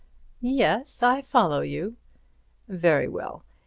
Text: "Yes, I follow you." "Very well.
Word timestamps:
"Yes, 0.39 1.03
I 1.03 1.21
follow 1.21 1.61
you." 1.61 1.95
"Very 2.67 3.07
well. 3.07 3.45